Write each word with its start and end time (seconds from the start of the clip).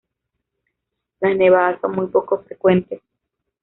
Las 1.19 1.37
nevadas 1.37 1.79
son 1.79 1.91
muy 1.91 2.07
poco 2.07 2.39
frecuentes. 2.41 3.03